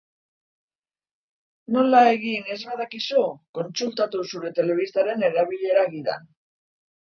[1.75, 3.27] Nola egin ez badakizu,
[3.59, 6.29] kontsultatu zure telebistaren erabilera gidan.